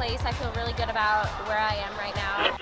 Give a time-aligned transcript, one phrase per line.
[0.00, 0.24] Place.
[0.24, 2.56] I feel really good about where I am right now.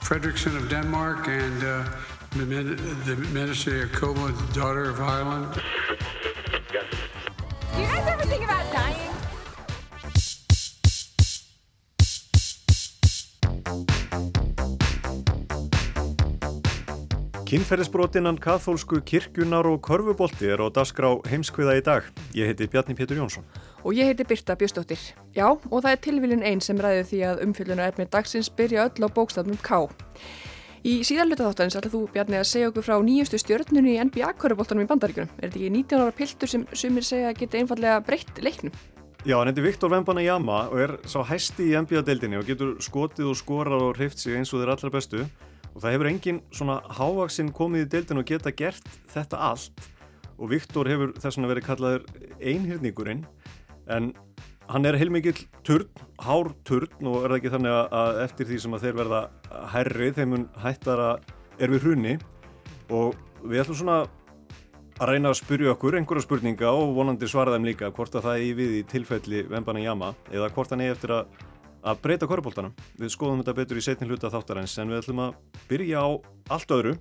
[0.00, 1.84] Fredrickson of Denmark and uh,
[2.32, 2.46] the,
[3.04, 5.52] the Minister Jacobo, the daughter of Ireland.
[7.74, 9.12] Do you guys ever think about dying?
[17.44, 22.08] Kinnferðisbrotinnan kathólsku kirkjunar og korfubolti er á dasgrá heimskviða í dag.
[22.32, 23.44] Ég heiti Bjarni Pétur Jónsson.
[23.86, 25.00] Og ég heiti Birta Bjöstóttir.
[25.36, 29.06] Já, og það er tilvílin einn sem ræði því að umfylgjunar efnir dagsins byrja öll
[29.06, 29.78] á bókstafnum K.
[30.86, 34.90] Í síðanluta þáttanins ætla þú, Bjarni, að segja okkur frá nýjustu stjörnunni í NBA-korfuboltanum í
[34.90, 35.32] bandaríkunum.
[35.38, 38.74] Er þetta ekki 19 ára piltur sem sumir segja að geta einfallega breytt leiknum?
[39.26, 43.38] Já, hann heiti Viktor Wembanyama og er sá hæsti í NBA-deildinni og getur skotið og
[43.40, 45.24] skorað og hreift sig eins og þeir allra bestu
[45.74, 49.88] og það hefur engin svona hávaksinn komið í deildin og geta gert þetta allt
[50.38, 52.06] og Viktor hefur þess að verið kallaður
[52.38, 53.24] einhyrningurinn
[53.88, 54.12] en
[54.68, 55.88] hann er heilmikill turn,
[56.20, 59.22] hár turn og er það ekki þannig að eftir því sem að þeir verða
[59.72, 61.10] herri þeim mun hættara
[61.58, 62.14] er við hrunni
[62.92, 63.98] og við ætlum svona
[64.98, 68.38] að reyna að spyrja okkur einhverja spurninga og vonandi svara þeim líka hvort að það
[68.38, 71.28] er í við í tilfelli Vembana Jama eða hvort hann er eftir að,
[71.86, 72.74] að breyta korfbóltanum.
[72.98, 75.36] Við skoðum þetta betur í setni hluta þáttarins en við ætlum að
[75.70, 76.08] byrja á
[76.56, 76.96] allt öðru.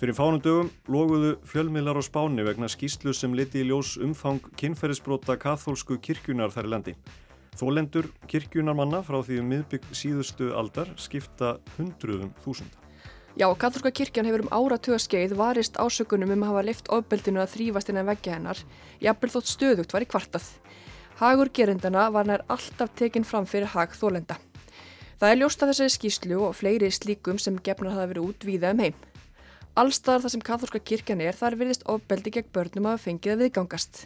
[0.00, 5.34] Fyrir fánum dögum loguðu fjölmiðlar á spáni vegna skýslu sem liti í ljós umfang kynferðisbrota
[5.36, 6.94] kathólsku kirkjunar þar í landi.
[7.60, 12.80] Þólendur kirkjunarmanna frá því um miðbygg síðustu aldar skipta hundruðum þúsunda.
[13.36, 17.52] Já, katholska kirkjan hefur um áratuga skeið varist ásökunum um að hafa lift ofbeldinu að
[17.58, 18.64] þrýfast innan veggja hennar,
[19.04, 20.48] jafnvel þótt stöðugt var í kvartað.
[21.20, 24.40] Hagur gerindana var nær alltaf tekinn fram fyrir hag þólenda.
[25.20, 28.72] Það er ljóst af þessari skýslu og fleiri slíkum sem gefnar hafa verið út víða
[28.72, 28.96] um heim.
[29.78, 34.00] Allstaðar þar sem katholska kirkjan er þar virðist ofbeldi gegn börnum að fengið að viðgangast.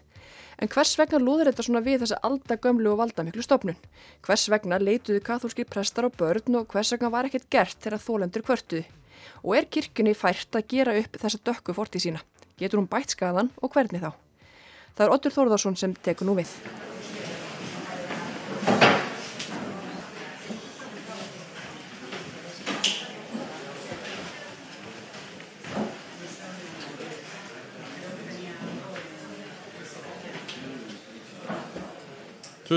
[0.60, 3.80] En hvers vegna lúður þetta svona við þessa aldagömlu og valdamiklu stofnun?
[4.26, 8.46] Hvers vegna leituðu katholski prestar og börn og hvers vegna var ekkert gert þegar þólendur
[8.46, 8.84] kvörtuði?
[9.42, 12.20] Og er kirkjunni fært að gera upp þessa dökku forti sína?
[12.60, 14.12] Getur hún bætt skadan og hvernig þá?
[14.94, 16.52] Það er Otur Þórðarsson sem tekur nú við.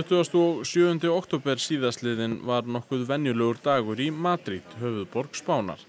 [0.03, 1.07] 27.
[1.09, 5.79] oktober síðastliðin var nokkuð venjulegur dagur í Madrid, höfuðborg Spánar.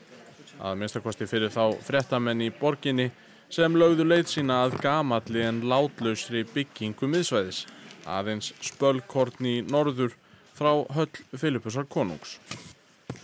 [0.57, 3.11] Að minnstakosti fyrir þá frettamenn í borginni
[3.53, 7.67] sem lögðu leið sína að gamalli en látlausri byggingu miðsvæðis,
[8.09, 10.17] aðeins spölkorn í norður
[10.57, 12.39] frá höll Filipusar konungs.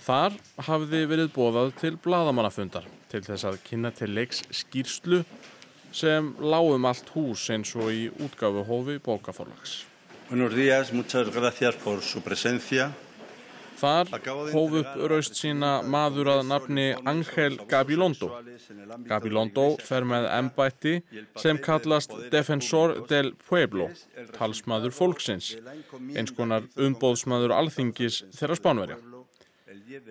[0.05, 0.37] Þar
[0.69, 5.25] hafði verið bóðað til bladamannafundar til þess að kynna til leiks skýrslu
[5.95, 9.94] sem lágum allt hús eins og í útgáfuhófi bókaforlags.
[10.31, 12.93] Buenos días, muchas gracias por su presencia.
[13.77, 14.09] Þar
[14.55, 18.31] hóf upp raust sína maður að nafni Angel Gabilondo.
[19.09, 20.95] Gabilondo fer með embætti
[21.43, 23.91] sem kallast Defensor del Pueblo,
[24.39, 25.57] talsmaður fólksins,
[26.15, 29.01] eins konar umbóðsmaður alþingis þeirra spánverja.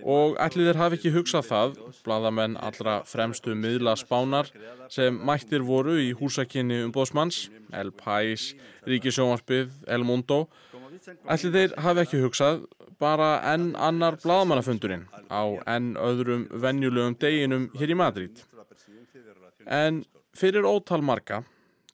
[0.04, 4.52] Og ætli þeir hafi ekki hugsað það, bladamenn allra fremstu miðla spánar
[4.94, 8.52] sem mættir voru í húsakinni umbóðsmanns, El Pais,
[8.90, 10.46] Ríkisjónvarpið, El Mundo,
[11.26, 12.66] ætli þeir hafi ekki hugsað
[13.02, 15.44] bara enn annar bladamannafundurinn á
[15.76, 18.44] enn öðrum venjulegum deginum hér í Madrid.
[19.66, 20.04] En
[20.38, 21.42] fyrir ótal marga,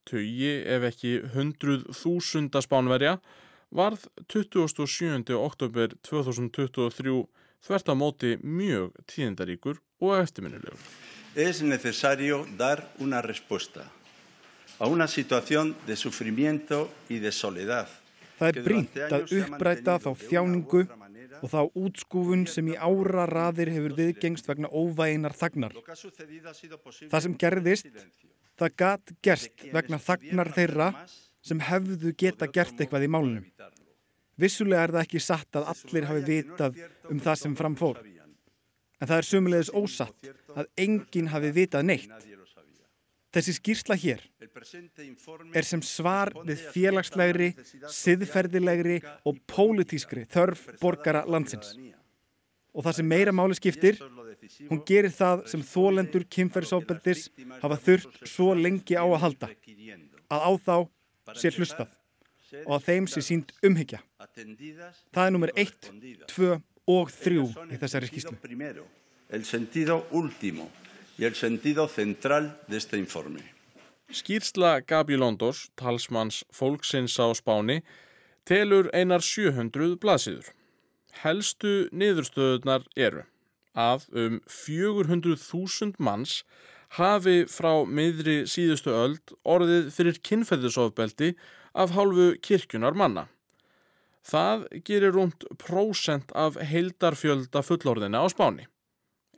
[0.09, 3.19] tögi ef ekki hundruð þúsunda spánverja,
[3.69, 5.30] varð 27.
[5.38, 7.19] oktober 2023
[7.65, 10.79] þvert á móti mjög tíðindaríkur og eftirminnilegur.
[11.35, 13.85] Es necesario dar una respuesta
[14.79, 17.88] a una situación de sufrimiento y de soledad.
[18.39, 20.85] Það er brínt að uppræta þá þjáningu
[21.44, 25.75] og þá útskúfun sem í ára raðir hefur viðgengst vegna óvæginar þagnar.
[27.12, 27.91] Það sem gerðist,
[28.55, 30.89] það gat gerst vegna þagnar þeirra
[31.44, 33.45] sem hefðu geta gert eitthvað í málunum.
[34.39, 36.81] Vissulega er það ekki satt að allir hafi vitað
[37.12, 38.01] um það sem framfór.
[39.00, 42.27] En það er sömulegis ósatt að enginn hafi vitað neitt.
[43.30, 44.24] Þessi skýrsla hér
[45.53, 47.51] er sem svar við félagslegri,
[47.94, 48.97] siðferðilegri
[49.30, 51.75] og pólitískri þörf borgara landsins.
[52.74, 54.00] Og það sem meira máli skiptir,
[54.71, 57.27] hún gerir það sem þólendur kynferðsofbeldis
[57.62, 59.53] hafa þurft svo lengi á að halda,
[60.30, 60.75] að á þá
[61.38, 61.99] sé hlustað
[62.66, 64.01] og að þeim sé sínt umhyggja.
[65.13, 65.90] Það er nummer 1,
[66.31, 66.51] 2
[66.90, 68.38] og 3 í þessari skýrslu.
[69.30, 70.69] El sentido último
[71.19, 73.44] y el sentido central de este informe.
[74.10, 77.84] Skýrsla Gabi Londos, talsmanns fólksins á Spáni,
[78.48, 80.48] telur einar 700 blaðsíður.
[81.22, 83.28] Helstu niðurstöðunar eru
[83.78, 86.44] að um 400.000 manns
[86.98, 91.36] hafi frá miðri síðustu öld orðið fyrir kynferðisofbeldi
[91.74, 93.27] af hálfu kirkjunar manna.
[94.25, 98.68] Það gerir rúmt prósent af heildarfjölda fullorðina á Spáni.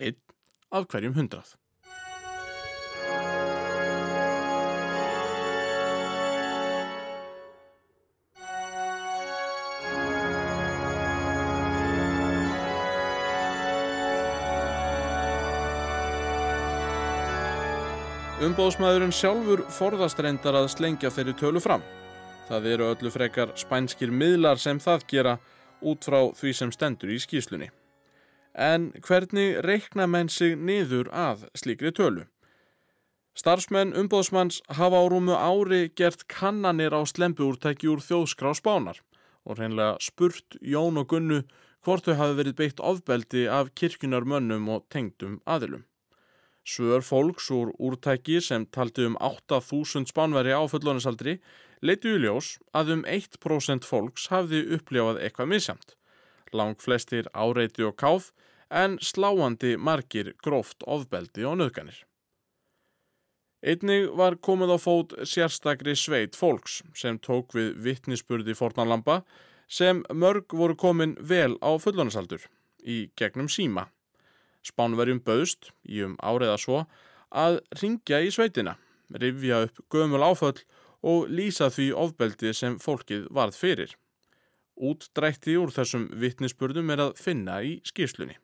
[0.02, 0.20] Einn
[0.72, 1.56] af hverjum hundrað.
[18.42, 21.84] Umbóðsmaðurinn sjálfur forðast reyndar að slengja þeirri tölu fram.
[22.50, 25.38] Það eru öllu frekar spænskir miðlar sem það gera
[25.82, 27.70] út frá því sem stendur í skýslunni.
[28.54, 32.26] En hvernig reikna menn sig niður að slíkri tölu?
[33.32, 39.00] Starfsmenn umbóðsmanns hafa á rúmu ári gert kannanir á slembuúrtæki úr þjóðskrá spánar
[39.48, 41.40] og reynlega spurt Jón og Gunnu
[41.86, 45.86] hvort þau hafi verið beitt ofbeldi af kirkjunar mönnum og tengdum aðilum.
[46.68, 51.40] Svör fólks úr úrtæki sem taldi um 8.000 spánveri á fullónisaldri
[51.82, 55.98] leitu í ljós að um 1% fólks hafði upplifað eitthvað misjamt.
[56.54, 58.32] Lang flestir áreiti og káð
[58.72, 62.04] en sláandi margir gróft ofbeldi og nöðganir.
[63.62, 69.20] Einnig var komið á fót sérstakri sveit fólks sem tók við vittnisspurði fornalamba
[69.70, 72.48] sem mörg voru komin vel á fullónisaldur
[72.82, 73.86] í gegnum síma.
[74.66, 76.84] Spánverjum bauðst, í um áriða svo,
[77.30, 78.76] að ringja í sveitina,
[79.14, 80.60] rifja upp gömul áföll
[81.02, 83.96] og lýsa því ofbeldi sem fólkið varð fyrir.
[84.78, 88.38] Útdrætti úr þessum vittnisspurðum er að finna í skýrslunni.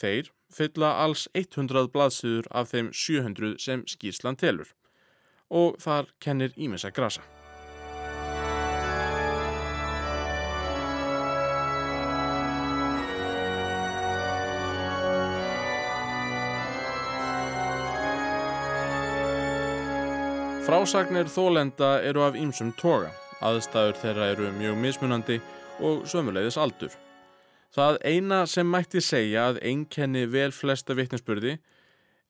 [0.00, 4.72] Þeir fylla alls 100 blaðsýður af þeim 700 sem skýrslan telur
[5.52, 7.24] og þar kennir ímessa grasa.
[20.62, 23.08] Frásagnir þólenda eru af ýmsum toga,
[23.42, 25.38] aðstæður þeirra eru mjög mismunandi
[25.82, 26.92] og sömuleiðis aldur.
[27.74, 31.56] Það eina sem mætti segja að einkenni vel flesta vittnesburði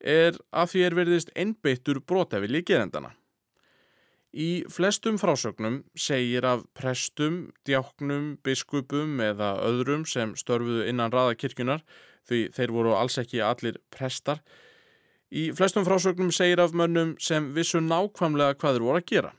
[0.01, 3.13] er að því er verðist einbeittur brotafili gerendana.
[4.33, 11.85] Í flestum frásögnum segir af prestum, djáknum, biskupum eða öðrum sem störfuðu innan raðakirkjunar
[12.31, 14.41] því þeir voru alls ekki allir prestar
[15.33, 19.31] Í flestum frásögnum segir af mönnum sem vissu nákvæmlega hvað þeir voru að gera.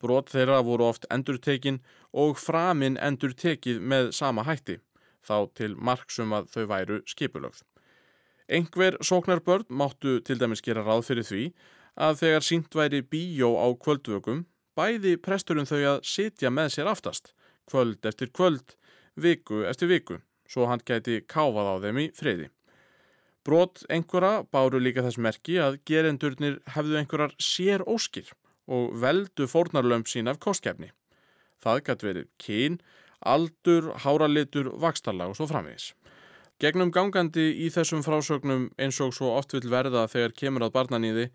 [0.00, 1.82] Brot þeirra voru oft endurtekin
[2.16, 4.78] og framinn endurtekið með sama hætti,
[5.20, 7.60] þá til marksum að þau væru skipulögð.
[8.48, 11.44] Engver sóknar börn máttu til dæmis gera ráð fyrir því
[12.08, 17.34] að þegar sínt væri bíjó á kvöldvögum, bæði presturinn þau að sitja með sér aftast,
[17.68, 18.78] kvöld eftir kvöld,
[19.20, 22.48] viku eftir viku, svo hann gæti káfað á þeim í friði.
[23.46, 28.32] Brot einhverja báru líka þess merki að gerendurnir hefðu einhverjar sér óskir
[28.66, 30.90] og veldu fórnarlömp sín af kostkefni.
[31.62, 32.78] Það gæti verið kín,
[33.22, 35.92] aldur, háralitur, vakstarlag og svo framvegis.
[36.58, 41.26] Gegnum gangandi í þessum frásögnum eins og svo oft vil verða þegar kemur að barnaníði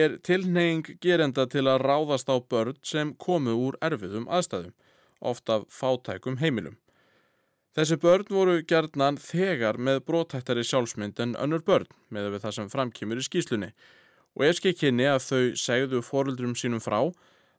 [0.00, 4.74] er tilneying gerenda til að ráðast á börn sem komu úr erfiðum aðstæðum,
[5.20, 6.76] oft af fátækum heimilum.
[7.78, 13.20] Þessi börn voru gerðnan þegar með brótættari sjálfsmynd en önnur börn með það sem framkýmur
[13.20, 13.68] í skýslunni
[14.34, 16.96] og ef skikkinni að þau segðu fóruldrum sínum frá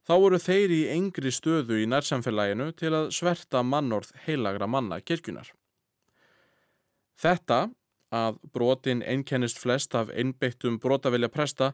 [0.04, 5.54] þá voru þeir í engri stöðu í nærsamfélaginu til að sverta mannorð heilagra manna kirkjunar.
[7.16, 7.70] Þetta
[8.12, 11.72] að brotin einkennist flest af einbeittum brotavilja presta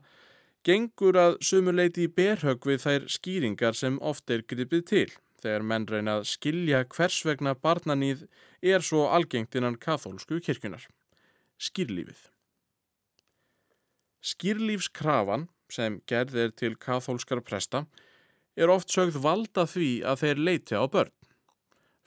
[0.62, 5.08] gengur að sumuleiti í berhög við þær skýringar sem oft er gripið til
[5.46, 8.26] þegar menn reyna að skilja hvers vegna barnanýð
[8.62, 10.88] er svo algengt innan kathólsku kirkjunar.
[11.56, 12.26] Skýrlífið
[14.26, 17.84] Skýrlífskrafan, sem gerð er til kathólskara presta,
[18.58, 21.12] er oft sögð valda því að þeir leiti á börn.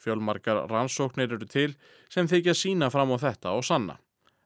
[0.00, 1.74] Fjölmarkar rannsóknir eru til
[2.12, 3.98] sem þykja sína fram á þetta og sanna.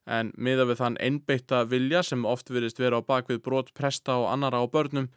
[0.06, 4.26] en miða við þann einbeitta vilja sem oft verist vera á bakvið brot presta og
[4.32, 5.08] annara á börnum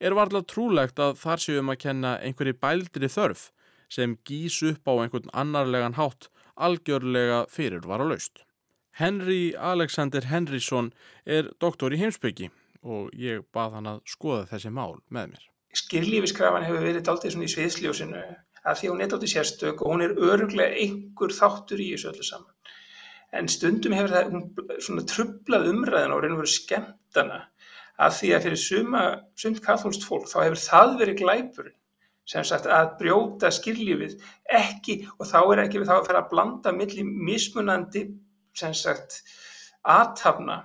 [0.00, 3.50] er varlega trúlegt að þar séum að kenna einhverji bældri þörf
[3.90, 8.44] sem gís upp á einhvern annarlegan hátt algjörlega fyrir var á laust.
[9.00, 10.92] Henry Alexander Henrysson
[11.24, 12.50] er doktor í heimsbyggi
[12.82, 15.44] og ég bað hann að skoða þessi mál með mér.
[15.80, 18.22] Skýrlífiskrafan hefur verið daldið svona í sviðsljósinu
[18.70, 22.26] að því hún er daldið sérstök og hún er öruglega einhver þáttur í þessu öllu
[22.26, 22.56] saman.
[23.36, 27.44] En stundum hefur það svona trublað umræðin og reynur verið skemmtana
[28.00, 29.02] að því að fyrir suma,
[29.36, 31.76] sumt katholst fólk þá hefur það verið glæpurinn
[32.30, 34.18] sem sagt að brjóta skýrlífið
[34.60, 38.04] ekki og þá er ekki við þá að fara að blanda millir mismunandi
[38.56, 39.22] sem sagt
[39.82, 40.60] aðtafna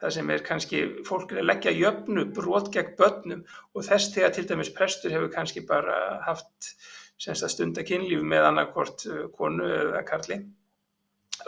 [0.00, 3.42] það sem er kannski fólk er að leggja jöfnu brot gegn börnum
[3.74, 6.72] og þess þegar til dæmis prestur hefur kannski bara haft
[7.20, 10.40] stundakynlíf með annarkort uh, konu eða karli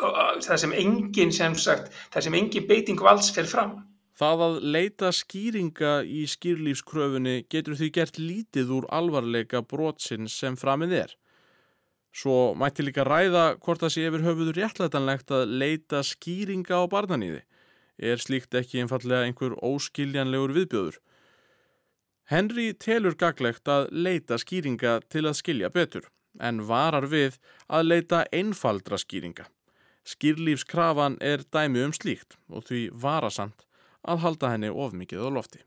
[0.00, 3.74] og það sem engin sem sagt, það sem engin beiting valds fer fram.
[4.19, 10.92] Það að leita skýringa í skýrlífskröfunni getur því gert lítið úr alvarleika brotsins sem framið
[10.99, 11.14] er.
[12.12, 17.40] Svo mætti líka ræða hvort það sé yfir höfuður réttlætanlegt að leita skýringa á barnaníði.
[17.97, 21.00] Er slíkt ekki einfallega einhver óskiljanlegur viðbjöður?
[22.28, 26.04] Henry telur gaglegt að leita skýringa til að skilja betur,
[26.40, 29.49] en varar við að leita einfaldra skýringa.
[30.04, 33.64] Skýrlífskrafan er dæmi um slíkt og því varasamt
[34.02, 35.62] að halda henni of mikið á lofti.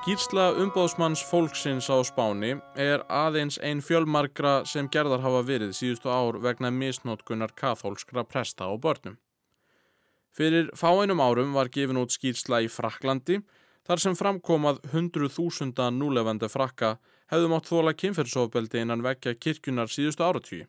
[0.00, 6.38] Skýrsla umbóðsmanns fólksins á Spáni er aðeins einn fjölmarkra sem gerðar hafa verið síðustu ár
[6.40, 9.18] vegna misnótkunar kathólskra presta og börnum.
[10.36, 13.40] Fyrir fáeinum árum var gefin út skýrsla í Fraklandi
[13.88, 16.98] þar sem framkomað 100.000 núlefandi frakka
[17.30, 20.66] hefðu mátt þóla kynferðsofbeldi innan vekja kirkjunar síðustu áratvíi.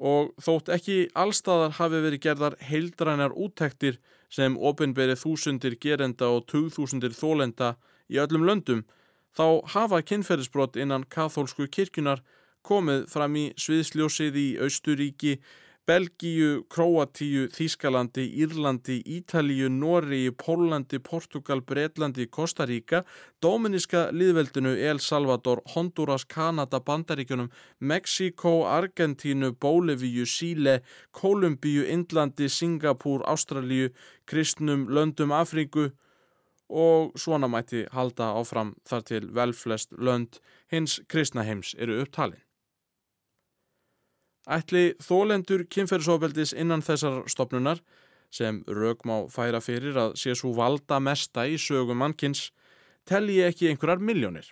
[0.00, 3.98] Og þótt ekki allstaðar hafi verið gerðar heildrænar úttektir
[4.32, 7.74] sem ofinberið þúsundir gerenda og tugþúsundir þólenda
[8.08, 8.84] í öllum löndum,
[9.36, 12.22] þá hafa kynferðisbrott innan kathólsku kirkjunar
[12.66, 15.36] komið fram í sviðsljósið í Austuríki,
[15.90, 23.00] Belgíu, Kroatíu, Þískalandi, Írlandi, Ítalíu, Nóri, Pólandi, Portugal, Breitlandi, Kostaríka,
[23.42, 27.48] Dóminiska liðveldinu, El Salvador, Honduras, Kanada, Bandaríkunum,
[27.80, 33.90] Mexiko, Argentínu, Bólivíu, Síle, Kolumbíu, Indlandi, Singapúr, Ástralíu,
[34.26, 35.88] kristnum, löndum Afríku
[36.68, 40.38] og svona mætti halda áfram þar til velflest lönd
[40.70, 42.44] hins kristnaheims eru upptalinn.
[44.50, 47.82] Ætli þólendur kynferðsofbeldis innan þessar stopnunar
[48.34, 52.48] sem rauk má færa fyrir að sé svo valda mesta í sögum mannkins
[53.06, 54.50] telji ekki einhverjar miljónir.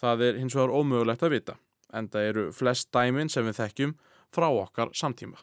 [0.00, 1.56] Það er hins vegar ómögulegt að vita
[1.96, 3.94] en það eru flest dæmin sem við þekkjum
[4.34, 5.38] frá okkar samtíma.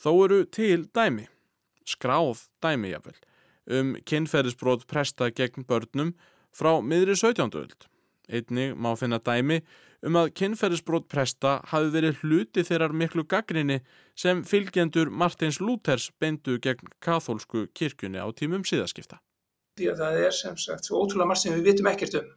[0.00, 1.26] Þó eru til dæmi,
[1.88, 3.16] skráð dæmi jáfnvel,
[3.78, 6.14] um kynferðisbrót presta gegn börnum
[6.52, 7.56] frá miðri 17.
[7.60, 7.88] öld.
[8.28, 9.60] Einni má finna dæmi
[10.04, 13.80] um að kynferðisbrót presta hafi verið hluti þeirrar miklu gaggrinni
[14.18, 19.20] sem fylgjendur Martins Lúthers beindu gegn kathólsku kirkjunni á tímum síðaskipta.
[19.80, 22.28] Það er sem sagt svo ótrúlega margt sem við vitum ekkert um.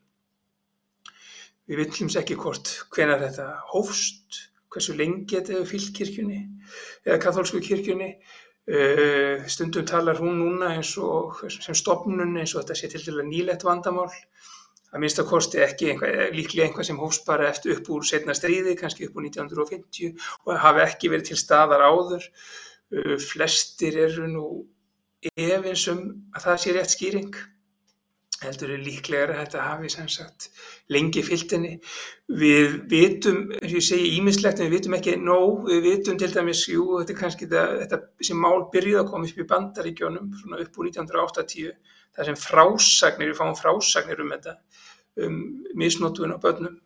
[1.67, 6.41] Við vitum ekki hvort hvenar þetta hófst, hversu lengi þetta hefur fyllt kirkjunni
[7.05, 8.13] eða kathólsku kirkjunni.
[9.47, 13.63] Stundum talar hún núna eins og sem stopnun eins og þetta sé til dæla nýlegt
[13.67, 14.09] vandamál
[14.98, 18.36] að minnst að kosti ekki einhver, líklega einhvað sem hófst bara eftir upp úr setna
[18.38, 20.16] stríði, kannski upp úr 1950
[20.48, 22.25] og hafi ekki verið til staðar áður.
[23.22, 24.48] Flestir eru nú
[25.36, 26.01] efinsum
[26.34, 27.38] að það sé rétt skýring.
[28.38, 30.51] Heldur er líklega að þetta hafi sem sagt
[30.94, 31.72] lengi fylgtinni.
[32.30, 35.66] Við vitum, eins og ég segi ímislegt, við vitum ekki nóg.
[35.72, 39.32] Við vitum til dæmis, jú, þetta er kannski þetta, þetta sem mál byrjuð að koma
[39.32, 44.55] upp í bandaríkjónum svona upp úr 1980 það sem frásagnir, við fáum frásagnir um þetta,
[45.25, 45.41] um
[45.77, 46.79] misnótuðin á börnum.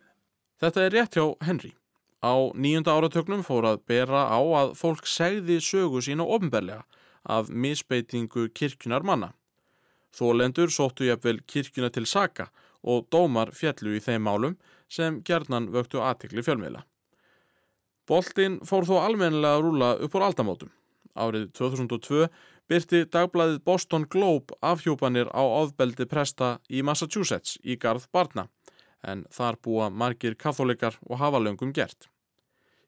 [0.61, 1.73] Þetta er rétt hjá Henry.
[2.21, 6.83] Á nýjunda áratögnum fór að bera á að fólk segði sögu sína ofnbærlega
[7.25, 9.31] af misbeitingu kirkjunar manna.
[10.13, 12.51] Þólendur sóttu jafnvel kirkjuna til saka
[12.83, 14.57] og dómar fjallu í þeim málum
[14.91, 16.83] sem gerðnan vöktu aðtikli fjölmiðla.
[18.09, 20.71] Boltinn fór þó almennilega að rúla upp á aldamótum.
[21.15, 22.27] Árið 2002
[22.69, 28.47] byrti dagbladið Boston Globe afhjópanir á ofbeldi presta í Massachusetts í garð barna,
[29.03, 32.09] en þar búa margir katholikar og hafa löngum gert.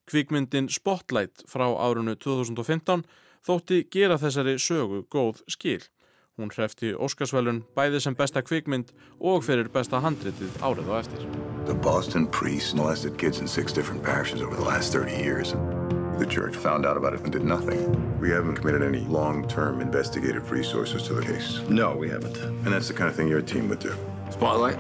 [0.06, 3.04] Kvikmyndin Spotlight frá árunu 2015
[3.44, 5.82] þótti gera þessari sögu góð skil.
[6.38, 8.90] Hún hrefti Óskarsvælun bæði sem besta kvikmynd
[9.22, 11.28] og fyrir besta handritið árið á eftir.
[16.20, 16.54] The Boston priests molested kids in six different parishes over the last 30 years.
[16.54, 18.20] The church found out about it and did nothing.
[18.20, 21.60] We haven't committed any long-term investigative resources to the case.
[21.70, 22.38] No, we haven't.
[22.38, 23.94] And that's the kind of thing your team would do.
[24.30, 24.78] Spotlight?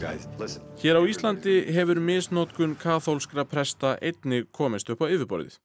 [0.00, 0.62] Guys, listen.
[0.82, 5.58] Hér á Íslandi hefur misnótkun kathólskra presta einni komist upp á yfirborðið.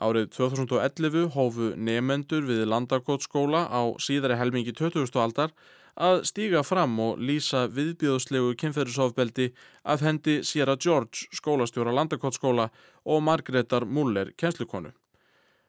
[0.00, 5.06] Árið 2011 hófu nefendur við Landakotskóla á síðari helmingi 20.
[5.20, 5.52] aldar
[5.96, 9.52] að stíga fram og lýsa viðbjóðslegu kynferðisofbeldi
[9.84, 12.68] af hendi Sierra George, skólastjóra Landakotskóla
[13.04, 14.92] og Margreðar Muller, kjenslukonu.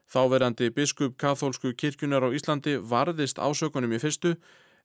[0.10, 4.36] Þáverandi biskup kathólsku kirkjunar á Íslandi varðist ásökunum í fyrstu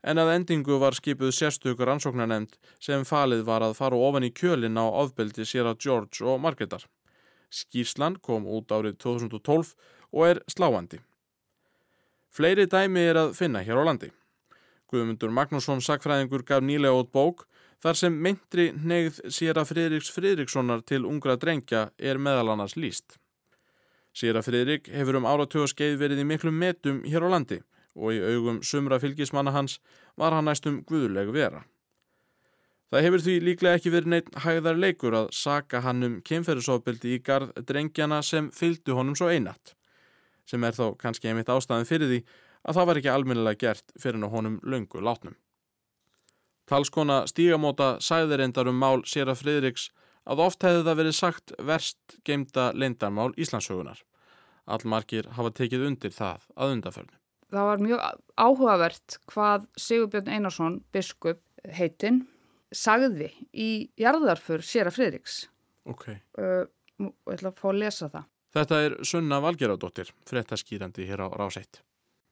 [0.02, 4.80] en að endingu var skipuð sérstökur ansóknarnemnd sem falið var að fara ofan í kjölin
[4.80, 6.86] á ofbeldi Sierra George og Margreðar.
[7.50, 9.74] Skýrslan kom út árið 2012
[10.12, 11.00] og er sláandi.
[12.30, 14.10] Fleiri dæmi er að finna hér á landi.
[14.90, 17.46] Guðmundur Magnússon sakfræðingur gaf nýlega út bók
[17.80, 23.16] þar sem myndri neyð Sýra Friðriks Friðrikssonar til ungra drengja er meðal annars líst.
[24.12, 27.60] Sýra Friðrik hefur um áratögaskeið verið í miklu metum hér á landi
[27.94, 29.78] og í augum sumra fylgismanna hans
[30.18, 31.62] var hann næstum guðuleg vera.
[32.90, 37.20] Það hefur því líklega ekki verið neitt hægðar leikur að saka hann um kynferðisofbildi í
[37.22, 39.76] garð drengjana sem fylgdu honum svo einatt,
[40.42, 42.20] sem er þó kannski einmitt ástæðin fyrir því
[42.66, 45.36] að það var ekki almennilega gert fyrir hann honum löngu látnum.
[46.70, 49.88] Talskona stígamóta sæðir endar um mál Sera Fridriks
[50.30, 54.04] að oft hefði það verið sagt verst geimta leindarmál Íslandsögunar.
[54.70, 57.16] Allmarkir hafa tekið undir það að undaförnu.
[57.50, 58.02] Það var mjög
[58.38, 62.22] áhugavert hvað Sigurbjörn Einarsson, biskup heitinn,
[62.70, 65.48] sagði í jarðarfur Sera Fridriks.
[65.90, 66.06] Ok.
[66.38, 66.68] Uh,
[67.02, 68.28] ég ætla að fá að lesa það.
[68.54, 71.82] Þetta er Sunna Valgeradóttir, frettaskýrandi hér á Ráseitt.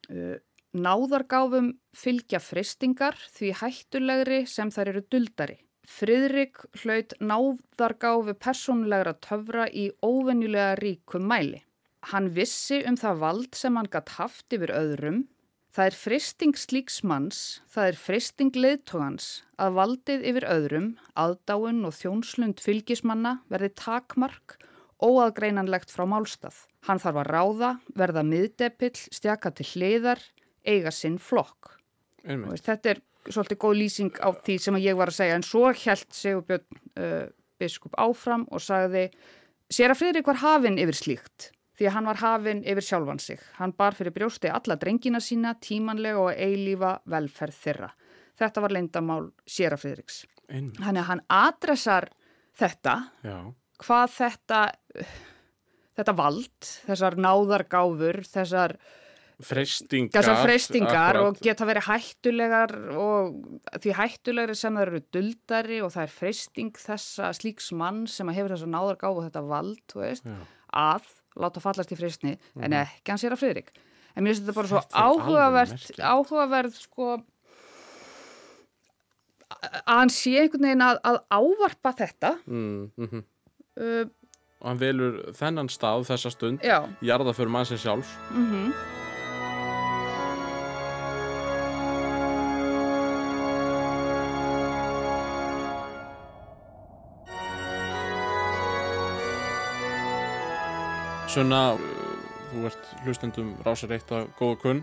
[0.09, 0.37] Uh,
[0.73, 5.57] náðargáfum fylgja fristingar því hættulegri sem þær eru duldari.
[5.89, 11.63] Fridrik hlaut náðargáfu persónulegra töfra í óvenjulega ríkum mæli.
[12.13, 15.25] Hann vissi um það vald sem hann gatt haft yfir öðrum
[15.69, 19.27] Það er fristing slíks manns, það er fristing leðtogans
[19.61, 24.57] að valdið yfir öðrum, aðdáun og þjónslund fylgismanna verði takmark
[24.97, 26.57] óaðgreinanlegt frá málstað.
[26.87, 30.21] Hann þarf að ráða, verða miðdepill, stjaka til hliðar,
[30.63, 31.75] eiga sinn flokk.
[32.23, 35.69] Veist, þetta er svolítið góð lýsing á því sem ég var að segja en svo
[35.75, 37.27] held Sigurbjörn uh,
[37.59, 39.09] biskup áfram og sagði
[39.69, 43.39] sér að Fridrik var hafinn yfir slíkt því að hann var hafinn yfir sjálfan sig.
[43.55, 47.89] Hann bar fyrir brjósti alla drengina sína, tímanlega og eilífa velferð þeirra.
[48.39, 50.25] Þetta var leindamál Sjera Fridriks.
[50.49, 52.09] Þannig að hann adressar
[52.59, 53.37] þetta, Já.
[53.85, 54.59] hvað þetta,
[55.99, 58.79] þetta vald, þessar náðargáfur, þessar
[59.39, 63.37] Freistingar, þessar freistingar og geta verið hættulegar og
[63.79, 68.51] því hættulegri sem það eru duldari og það er freisting þessa slíks mann sem hefur
[68.51, 70.27] þessa náðargáfu og þetta vald veist,
[70.75, 71.07] að
[71.39, 72.65] láta fallast í fristni mm.
[72.65, 72.81] en mhm.
[72.83, 77.09] ekki hans er að friðrik en mér finnst þetta bara svo áhugavert áhugaverð sko
[79.55, 83.23] að hann sé einhvern veginn að, að ávarpa þetta mm, mm -hmm.
[83.79, 84.03] uh,
[84.59, 86.63] og hann velur þennan stað þessa stund
[87.01, 88.73] jarða fyrir mann sem sjálf -hmm.
[101.29, 101.77] Sunna,
[102.49, 104.79] þú ert hlustendum rásar eitt að góða kunn.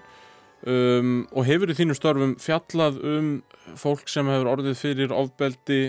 [0.66, 3.30] Um, og hefur í þínu störfum fjallað um
[3.74, 5.80] fólk sem hefur orðið fyrir ofbeldi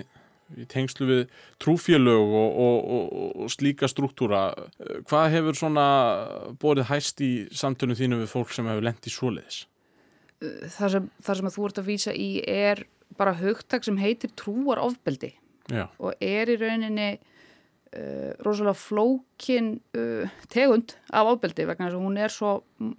[0.56, 1.24] í tengslu við
[1.64, 4.50] trúfélög og, og, og, og slíka struktúra.
[5.10, 5.88] Hvað hefur svona
[6.62, 9.66] borið hæst í samtunum þínu við fólk sem hefur lendt í svoleiðis?
[10.78, 12.86] Það sem, það sem þú ert að vísa í er
[13.18, 15.34] bara hugtak sem heitir trúar ofbeldi
[15.72, 15.88] Já.
[15.98, 17.18] og er í rauninni
[17.96, 22.50] Uh, rosalega flókin uh, tegund af ábeldi vegna þess að hún er svo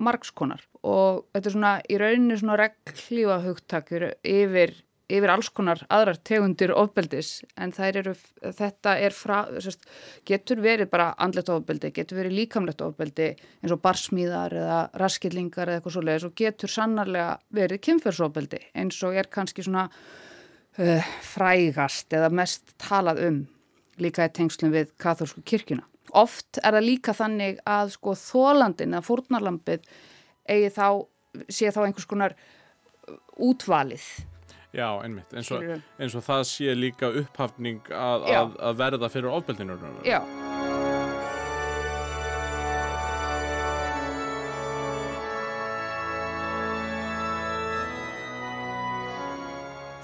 [0.01, 4.73] margskonar og þetta er svona í rauninni svona reglífa hugtakir yfir,
[5.09, 9.87] yfir alls konar aðrar tegundir ofbeldis en eru, þetta er fra, sérst,
[10.29, 13.31] getur verið bara andlet ofbeldi, getur verið líkamlegt ofbeldi
[13.63, 19.17] eins og barsmíðar eða raskillingar eða eitthvað svoleiðis og getur sannarlega verið kynferðsofbeldi eins og
[19.17, 23.41] er kannski svona uh, frægast eða mest talað um
[23.99, 25.87] líka í tengslum við katholsku kirkuna.
[26.17, 29.89] Oft er það líka þannig að sko þólandin að fórnarlampið
[30.49, 30.89] eigi þá,
[31.49, 32.37] sé þá einhvers konar
[33.39, 34.05] útvalið.
[34.77, 35.65] Já, einmitt, eins og,
[35.97, 39.79] eins og það sé líka upphafning að, að, að verða fyrir ofbeldinu.
[40.05, 40.21] Já.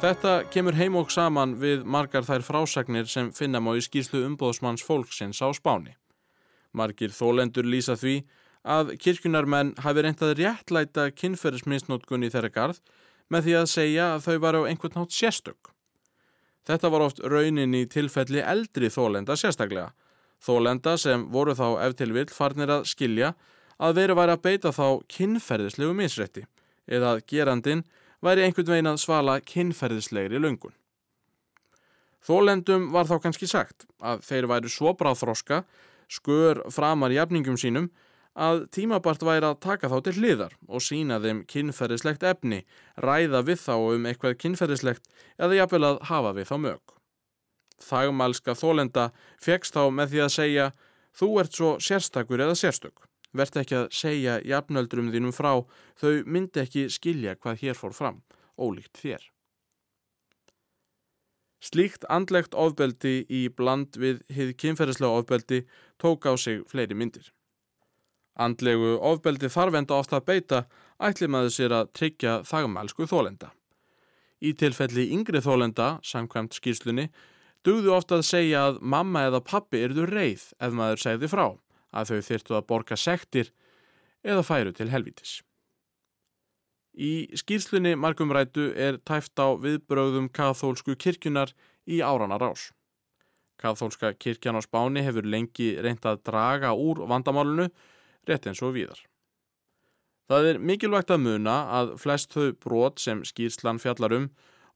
[0.04, 4.84] Þetta kemur heim og saman við margar þær frásagnir sem finna má í skýrslu umbóðsmanns
[4.84, 5.94] fólksins á Spáni.
[6.76, 8.18] Margir þólendur lýsa því
[8.64, 12.82] að kirkjunarmenn hafi reyndað réttlæta kynferðisminsnótkun í þeirra garð
[13.32, 15.70] með því að segja að þau var á einhvern nátt sérstök.
[16.64, 19.92] Þetta var oft raunin í tilfelli eldri þólenda sérstaklega.
[20.44, 23.34] Þólenda sem voru þá ef til vill farnir að skilja
[23.80, 26.44] að veru væri að beita þá kynferðislegu misrætti
[26.84, 27.84] eða að gerandin
[28.24, 30.74] væri einhvern veginn að svala kynferðislegri löngun.
[32.24, 35.64] Þólendum var þá kannski sagt að þeir væri svo bráðþroska,
[36.08, 37.90] skör framar jafningum sínum,
[38.34, 42.64] að tímabart væri að taka þá til hliðar og sína þeim kynferðislegt efni,
[42.98, 45.06] ræða við þá um eitthvað kynferðislegt
[45.38, 46.94] eða jafnvel að hafa við þá mög.
[47.84, 49.08] Þagmælska þólenda
[49.42, 50.70] fegst þá með því að segja
[51.14, 53.06] þú ert svo sérstakur eða sérstök.
[53.34, 55.66] Vert ekki að segja jafnöldrum þínum frá,
[55.98, 58.20] þau myndi ekki skilja hvað hér fór fram,
[58.54, 59.30] ólíkt þér.
[61.64, 65.62] Slíkt andlegt ofbeldi í bland við hið kynferðislega ofbeldi
[65.98, 67.33] tók á sig fleiri myndir.
[68.34, 70.64] Andlegu ofbeldi þarfenda ofta að beita
[70.98, 73.52] ætli maður sér að tryggja þagmælsku þólenda.
[74.42, 77.08] Í tilfelli yngri þólenda, samkvæmt skýrslunni,
[77.64, 81.46] dugðu ofta að segja að mamma eða pappi erðu reið ef maður segði frá,
[81.94, 83.52] að þau þyrtu að borga sektir
[84.24, 85.38] eða færu til helvítis.
[86.94, 91.54] Í skýrslunni margumrætu er tæft á viðbrögðum kathólsku kirkjunar
[91.86, 92.70] í árana rás.
[93.58, 97.70] Kathólska kirkjan á Spáni hefur lengi reynt að draga úr vandamálunu
[98.28, 99.00] rétt eins og víðar.
[100.28, 104.30] Það er mikilvægt að muna að flest þau brot sem skýrslan fjallar um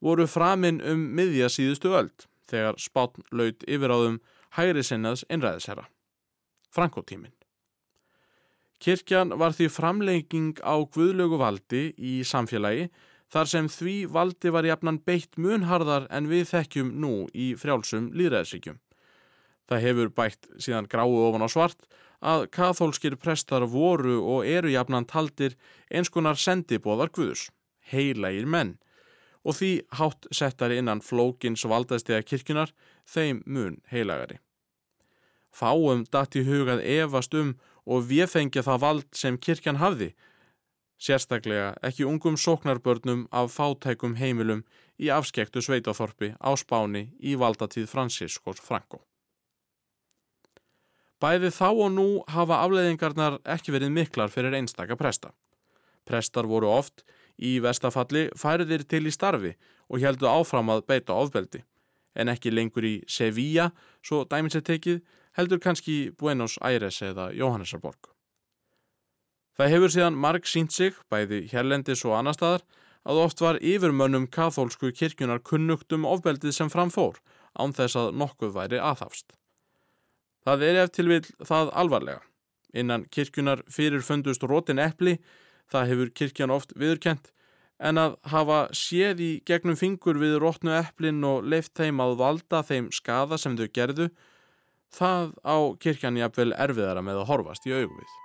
[0.05, 4.21] voru framinn um miðja síðustu öld þegar spátn laut yfiráðum
[4.57, 5.89] hægri sinnaðs einræðisherra.
[6.73, 7.33] Frankotímin.
[8.79, 12.87] Kirkjan var því framlegging á guðlögu valdi í samfélagi
[13.33, 18.79] þar sem því valdi var jafnan beitt munharðar en við þekkjum nú í frjálsum líðræðsríkjum.
[19.69, 21.89] Það hefur bætt síðan gráu ofan á svart
[22.20, 25.57] að kathólskir prestar voru og eru jafnan taldir
[25.90, 27.48] eins konar sendibóðar guðus,
[27.90, 28.76] heilægir menn,
[29.46, 32.74] og því hátt settari innan flókins valdaðstega kirkjunar
[33.07, 34.38] þeim mun heilagari.
[35.54, 37.54] Fáum datt í hugað efast um
[37.88, 40.12] og viðfengja það vald sem kirkjan hafði,
[40.98, 44.64] sérstaklega ekki ungum sóknarbörnum af fátækum heimilum
[44.98, 49.08] í afskektu sveitaþorpi á Spáni í valdatíð Fransiskos Franko.
[51.18, 55.33] Bæði þá og nú hafa afleiðingarnar ekki verið miklar fyrir einstaka presta.
[56.07, 57.02] Prestar voru oft
[57.38, 59.57] í vestafalli færiðir til í starfi
[59.88, 61.64] og heldu áfram að beita ofbeldi,
[62.14, 63.70] en ekki lengur í Sevilla,
[64.02, 65.00] svo dæmisettekið,
[65.38, 68.11] heldur kannski Buenos Aires eða Jóhannesarborg.
[69.59, 72.62] Það hefur síðan marg sínt sig, bæði hérlendis og annar staðar,
[73.09, 77.18] að oft var yfirmönnum kathólsku kirkjunar kunnugt um ofbeldið sem framfór,
[77.59, 79.38] án þess að nokkuð væri aðhafst.
[80.46, 82.22] Það er ef til vil það alvarlega.
[82.77, 85.16] Innan kirkjunar fyrir fundust rótin epli,
[85.72, 87.33] það hefur kirkjan oft viðurkent,
[87.79, 92.62] en að hafa séð í gegnum fingur við rótnu eplin og leift þeim að valda
[92.66, 94.09] þeim skada sem þau gerðu,
[94.94, 98.16] það á kirkjan jafnvel erfiðara með að horfast í augvið.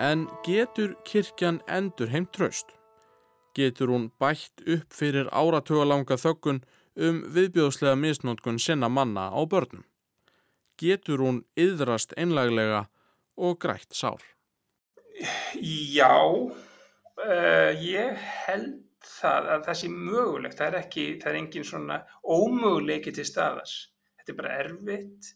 [0.00, 2.70] En getur kirkjan endur heim tröst?
[3.52, 6.62] Getur hún bætt upp fyrir áratugalanga þökkun
[6.96, 9.84] um viðbjóðslega misnótkun sinna manna á börnum?
[10.80, 12.86] Getur hún yðrast einlaglega
[13.36, 14.24] og grætt sár?
[15.60, 20.56] Já, uh, ég held það að það sé mögulegt.
[20.56, 23.74] Það er ekki, það er engin svona ómöguleiki til staðars.
[24.16, 25.34] Þetta er bara erfitt.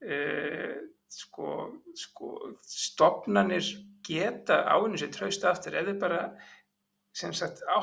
[0.00, 0.78] Uh,
[1.12, 1.58] sko,
[1.96, 3.64] sko, stopnarnir
[4.08, 6.22] geta áinu sér traust aftur þau bara,
[7.16, 7.78] sem sagt, á,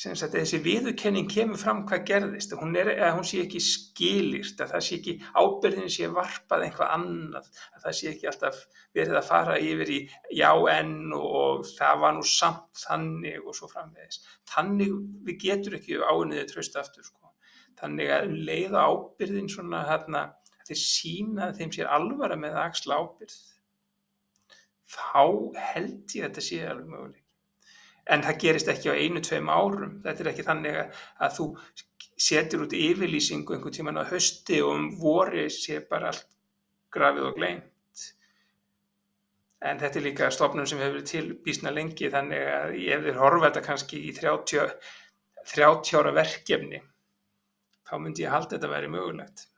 [0.00, 2.54] sem sagt, þessi viðurkenning kemur fram hvað gerðist.
[2.56, 7.50] Hún, er, hún sé ekki skilyrt, að það sé ekki ábyrðin sé varpað einhvað annað,
[7.74, 8.62] að það sé ekki alltaf
[8.96, 10.00] verið að fara yfir í
[10.38, 14.22] já en og það var nú samt þannig og svo framvegis.
[14.54, 14.96] Þannig
[15.28, 17.34] við getur ekki áinniðið traust aftur, sko.
[17.80, 20.24] Þannig að um leiða ábyrðin svona hérna,
[20.70, 23.38] þeir sína þeim sér alvara með að axla ábyrð,
[24.90, 25.24] þá
[25.72, 27.26] held ég að þetta sé alveg möguleik.
[28.10, 29.98] En það gerist ekki á einu, tveim árum.
[30.02, 31.46] Þetta er ekki þannig að, þú
[32.20, 36.26] setur út yfirlýsingu einhvern tíman á hösti og um vori sé bara allt
[36.94, 38.06] grafið og gleymt.
[39.60, 43.20] En þetta er líka stofnum sem hefur verið til bísna lengi þannig að ef þeir
[43.20, 44.74] horfa þetta kannski í 30,
[45.54, 46.80] 30 ára verkefni
[47.90, 49.49] þá myndi ég halda þetta að vera mögulegt.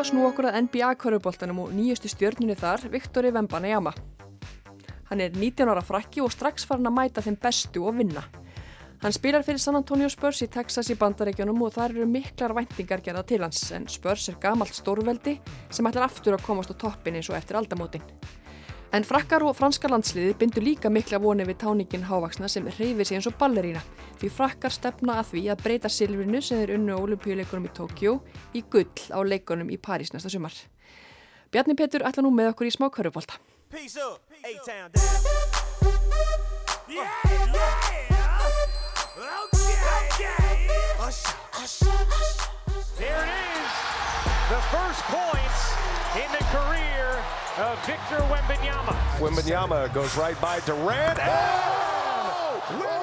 [0.00, 3.90] Ætlum við að snú okkur að NBA-körfuboltanum og nýjustu stjörnunni þar, Viktori Wembaneyama.
[5.10, 8.22] Hann er 19 ára frakki og strax farin að mæta þeim bestu og vinna.
[9.02, 13.04] Hann spilar fyrir San Antonio Spurs í Texas í bandaríkjónum og þar eru miklar væntingar
[13.04, 15.36] gerða til hans en Spurs er gamalt stórveldi
[15.68, 18.06] sem ætlar aftur að komast á toppin eins og eftir aldamótin.
[18.90, 23.20] En frakkar og franska landsliði bindur líka mikla voni við táningin hávaksna sem reyfir sig
[23.20, 23.78] eins og ballerína.
[24.18, 28.16] Því frakkar stefna að því að breyta silfrinu sem er unnu á olimpíuleikunum í Tókjó
[28.50, 30.56] í gull á leikunum í París næsta sumar.
[31.54, 33.38] Bjarni Petur ætla nú með okkur í smá körubólta.
[43.00, 43.72] There it is,
[44.50, 45.62] the first points
[46.18, 48.94] in the career of Victor Wembanyama.
[49.18, 51.18] Wembanyama goes right by Durant.
[51.18, 51.26] Oh!
[51.26, 53.00] oh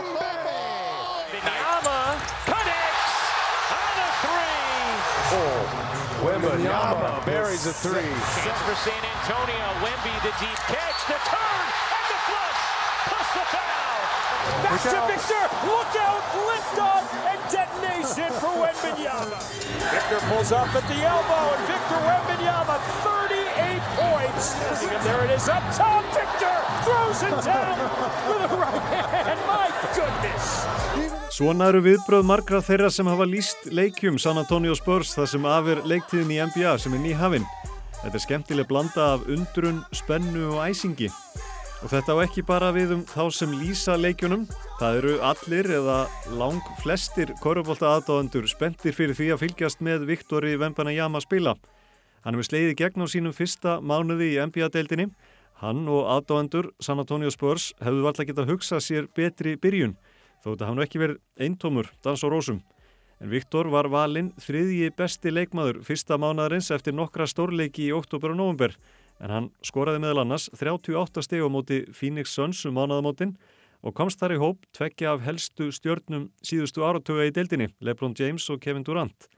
[1.28, 2.16] Wembanyama
[2.48, 3.18] connects
[3.76, 4.88] on a three.
[5.36, 5.60] Oh,
[6.24, 8.08] Wembanyama buries a three.
[8.40, 9.68] Chance for San Antonio.
[9.84, 12.62] Wemby the deep catch, the turn, and the flush.
[13.12, 14.00] Plus the foul.
[14.64, 15.44] Back to Victor.
[15.68, 16.24] Look out.
[16.48, 19.40] Lift off and detonation for Wembanyama.
[19.92, 23.27] Victor pulls up at the elbow, and Victor Wembanyama, 38
[24.08, 24.54] points.
[24.84, 26.04] And there it is up top.
[26.16, 27.78] Victor throws it down
[28.28, 29.40] with a right hand.
[29.48, 30.48] My goodness.
[31.38, 35.84] Svona eru viðbröð margra þeirra sem hafa líst leikjum San Antonio Spurs þar sem afir
[35.86, 37.46] leiktíðin í NBA sem er nýhafinn.
[38.02, 41.12] Þetta er skemmtileg blanda af undrun, spennu og æsingi.
[41.86, 44.48] Og þetta á ekki bara við um þá sem lýsa leikjunum.
[44.80, 45.98] Það eru allir eða
[46.40, 51.54] lang flestir korfbólta aðdáðendur spenntir fyrir því að fylgjast með Viktori Wembanyama spila.
[52.28, 55.06] Hann hefur sleiðið gegn á sínum fyrsta mánuði í NBA-deildinni.
[55.62, 59.94] Hann og aðdáðendur San Antonio Spurs hefðu alltaf getað hugsað sér betri byrjun
[60.44, 62.60] þó þetta hafði ekki verið eintómur dans á rósum.
[63.24, 68.42] En Viktor var valinn þriðji besti leikmaður fyrsta mánadarins eftir nokkra stórleiki í oktober og
[68.42, 68.76] november
[69.24, 73.38] en hann skoraði meðal annars 38 steg á móti Phoenix Suns um mánaðamótin
[73.88, 78.52] og komst þar í hóp tveggja af helstu stjörnum síðustu áratöga í deildinni, Lebron James
[78.52, 79.32] og Kevin Durant.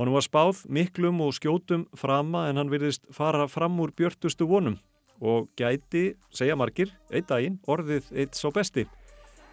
[0.00, 4.78] Honum var spáð miklum og skjótum frama en hann virðist fara fram úr björtustu vonum
[5.20, 8.86] og gæti, segja margir, einn daginn orðið eitt sá besti.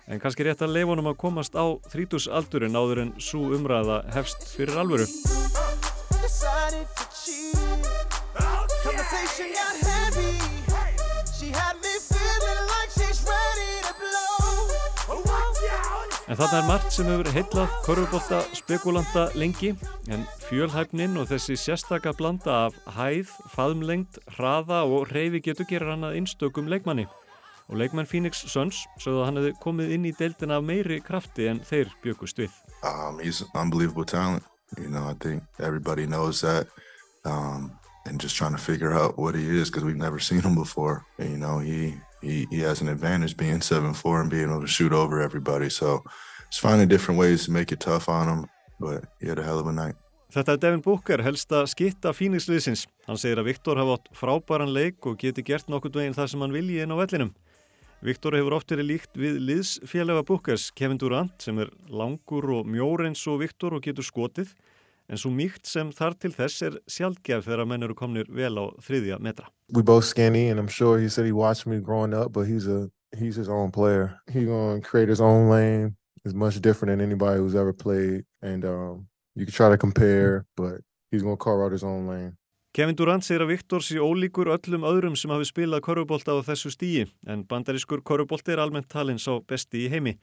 [0.07, 4.79] En kannski rétt að leifunum að komast á þrítusaldurinn áður en svo umræða hefst fyrir
[4.79, 5.09] alvöru.
[16.27, 19.69] En þarna er margt sem hefur heillað korfubólta spekulanta lengi
[20.11, 26.03] en fjölhæfnin og þessi sérstaka blanda af hæð, faðmlengd, hraða og reyfi getur gera hann
[26.03, 27.05] að einstökum leikmanni.
[27.71, 31.47] Og leikmann Phoenix Suns sögðu að hann hefði komið inn í deildina af meiri krafti
[31.47, 32.51] en þeir byggust við.
[32.83, 34.43] Um, he's unbelievable talent.
[34.77, 36.67] You know, I think everybody knows that.
[37.23, 37.71] Um,
[38.05, 41.05] and just trying to figure out what he is because we've never seen him before.
[41.19, 44.67] And, you know, he, he he has an advantage being 7'4 and being able to
[44.67, 45.69] shoot over everybody.
[45.69, 46.03] So
[46.49, 48.45] just finding different ways to make it tough on him.
[48.79, 49.95] But he had a hell of a night.
[50.27, 52.85] Þetta er Devin Booker, helsta skitta Phoenix liðsins.
[53.07, 56.43] Hann segir að Viktor hafa átt frábæran leik og geti gert nokkur veginn það sem
[56.43, 57.31] hann vilji inn á vellinum.
[58.03, 63.07] Viktor hefur oft verið líkt við liðsfélaga Bookers, Kevin Durant, sem er langur og mjór
[63.07, 64.51] eins og Viktor og getur skotið,
[65.09, 68.65] en svo mýkt sem þar til þess er sjálfgef þegar menn eru komnir vel á
[68.83, 69.47] þriðja metra.
[69.71, 72.67] We both skinny and I'm sure he said he watched me growing up, but he's
[72.67, 74.19] a he's his own player.
[74.31, 75.95] He's gonna create his own lane.
[76.23, 80.45] He's much different than anybody who's ever played, and um, you can try to compare,
[80.57, 82.37] but he's gonna carve out his own lane.
[82.77, 86.69] Kevin Durant segir að Viktor sé ólíkur öllum öðrum sem hafi spilað korfubólta á þessu
[86.69, 90.17] stíi, en bandarískur korfubólti er almennt talinn sá besti í heimi.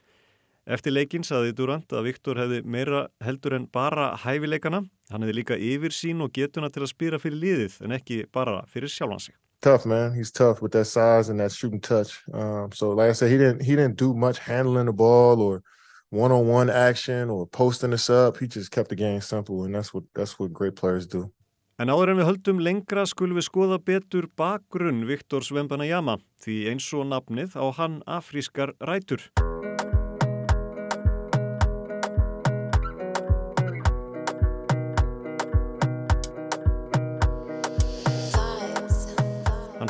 [0.65, 4.81] Eftir leikinn saði Durant að Viktor hefði meira heldur en bara hæfileikana,
[5.13, 8.89] hann hefði líka yfirsýn og getuna til að spýra fyrir liðið en ekki bara fyrir
[8.89, 9.35] sjálfan sig.
[9.61, 12.23] Tough man, he's tough with that size and that shooting touch.
[12.33, 15.63] Um, so like I said, he didn't he didn't do much handling the ball or
[16.11, 18.39] one-on-one action or posting us up.
[18.39, 21.31] He just kept the game simple and that's what that's what great players do.
[21.77, 26.87] En áður en við höldum lengra skulum við skoða betur bakgrunn Viktors Wembanayama því eins
[26.95, 29.27] og nafnið á hann afrískar rætur.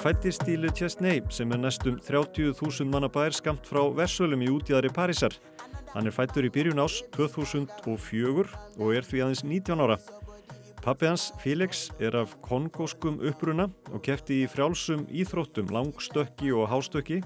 [0.04, 4.90] Fættist í Le Chesnay sem er næstum 30.000 manna bær skamt frá Versölum í útjæðari
[4.92, 5.32] Parísar.
[5.94, 8.44] Hann er fættur í byrjun ás 2004
[8.76, 9.96] og er því aðeins 19 ára.
[10.84, 17.22] Pappi hans, Felix, er af kongóskum uppruna og kefti í frjálsum íþróttum, langstökki og hástökki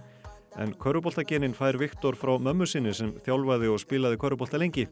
[0.62, 4.86] en köruboltagenin fær Viktor frá mömmu sinni sem þjálfaði og spilaði körubolta lengi.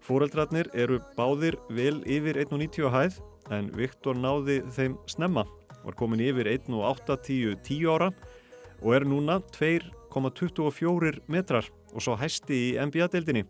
[0.00, 3.18] Fóreldrarnir eru báðir vel yfir 1,90 hæð
[3.52, 5.44] en Viktor náði þeim snemma
[5.84, 8.10] var komin yfir 1.810 ára
[8.80, 13.44] og er núna 2,24 metrar og svo hæsti í NBA-deildinni.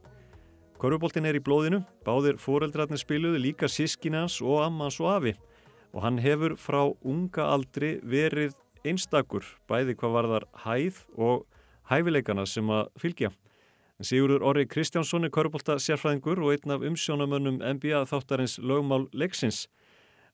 [0.81, 5.35] Körfuboltin er í blóðinu, báðir foreldrarnir spiluðu líka sískinans og ammans og afi
[5.91, 8.55] og hann hefur frá unga aldri verið
[8.87, 11.47] einstakur, bæði hvað varðar hæð og
[11.91, 13.33] hæfileikana sem að fylgja.
[14.01, 19.67] Sigurður Orri Kristjánsson er körfubolta sérfræðingur og einn af umsjónamönnum NBA þáttarins lögmál leiksins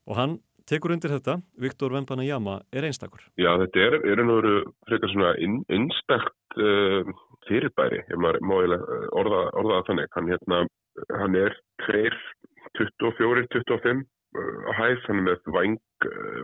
[0.06, 0.36] og hann
[0.70, 3.22] tekur undir þetta, Viktor Wembanayama er einstakur.
[3.38, 4.56] Já, þetta er, er einhverju
[4.88, 7.02] frekar svona inn, innstakt uh,
[7.46, 8.80] fyrirbæri, ef maður má orða,
[9.54, 10.08] orða það þannig.
[10.16, 10.58] Hann, hérna,
[11.22, 11.52] hann er
[11.86, 14.00] 24-25
[14.36, 15.78] á hæð, hann er með væng,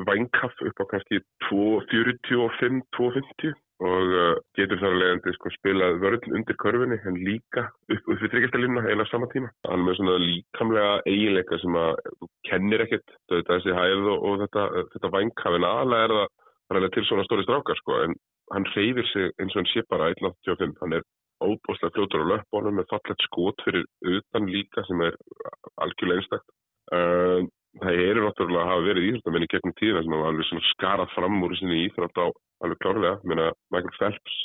[0.09, 1.17] vængkaff upp á kannski
[1.51, 8.03] 2.45-2.50 og uh, getur þar að leiðandi sko, spilað vörðin undir körfunni en líka upp,
[8.03, 9.51] upp við tryggjastalínuna eða sama tíma.
[9.69, 14.67] Hann með svona líkamlega eiginleika sem að þú kennir ekkert þessi hæð og, og þetta,
[14.95, 16.29] þetta vængkaff en aðalega er það
[16.73, 18.15] ræðilega til svona stóri strákar sko en
[18.53, 20.77] hann reyfir sig eins og hann sé bara 1.85.
[20.83, 21.07] Hann er
[21.43, 25.17] óbúslega fljótur á löpbónum með fallet skot fyrir utan líka sem er
[25.83, 26.49] algjörlega einstakt.
[26.93, 27.49] Uh,
[27.81, 31.39] það eru náttúrulega að hafa verið íþróttamenni gegnum tíðina sem hafa alveg svona skarað fram
[31.47, 32.27] úr sinni íþrótt á
[32.65, 33.15] alveg klárlega.
[33.25, 34.37] Meina Michael Phelps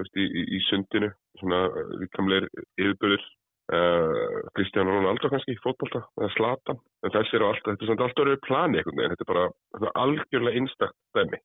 [0.00, 1.12] veist, í, í, í sundinu,
[1.42, 1.66] svona
[2.00, 3.28] vikamleir yfirbyrðir.
[3.70, 6.80] Uh, Kristján Rónaldó kannski í fótbolta eða Slatan.
[7.06, 9.12] En þessi eru alltaf, þetta er svona alltaf öruð plani einhvern veginn.
[9.14, 9.44] Þetta er bara
[9.76, 11.38] þetta er algjörlega einstakt dæmi.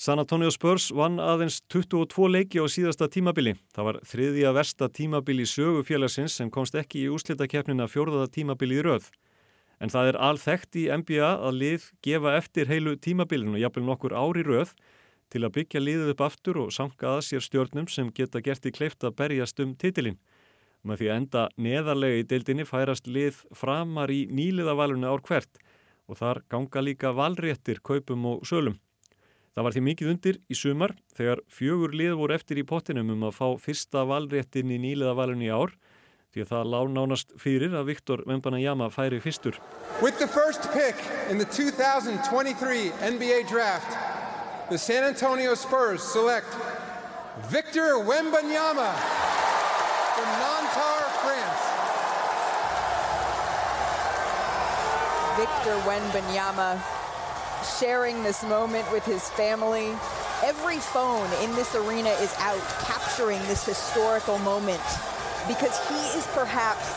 [0.00, 3.52] San Antonio Spurs vann aðeins 22 leiki á síðasta tímabili.
[3.76, 9.10] Það var þriðja versta tímabili sögufélagsins sem komst ekki í úslitakeppnina fjórðaða tímabili í röð.
[9.80, 14.44] En það er alþekkt í NBA að lið gefa eftir heilu tímabilinu jafnvel nokkur ári
[14.44, 14.74] röð
[15.32, 18.74] til að byggja liðið upp aftur og sanka að sér stjórnum sem geta gert í
[18.74, 20.18] kleift að berjast um titilinn.
[20.84, 25.60] Með því að enda neðarlega í deildinni færast lið framar í nýliðavalunni ár hvert
[26.10, 28.76] og þar ganga líka valréttir kaupum og sölum.
[29.54, 33.26] Það var því mikið undir í sumar þegar fjögur lið voru eftir í pottinum um
[33.28, 35.74] að fá fyrsta valréttin í nýliðavalunni í ár
[36.30, 39.58] því að það lág nánast fyrir að Viktor Wembanayama færi fyrstur.
[40.00, 40.94] With the first pick
[41.28, 43.90] in the 2023 NBA draft,
[44.70, 46.46] the San Antonio Spurs select
[47.50, 48.94] Victor Wembanyama
[50.14, 51.62] from Nanterre, France.
[55.34, 56.78] Victor Wembanyama
[57.78, 59.90] sharing this moment with his family.
[60.44, 64.80] Every phone in this arena is out capturing this historical moment
[65.48, 66.88] because he is perhaps